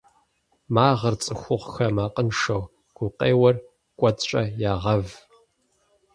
[0.73, 2.63] Магъыр цӏыхухъухэр макъыншэу,
[2.95, 3.55] гукъеуэр
[3.99, 5.05] кӏуэцӏкӏэ ягъэв.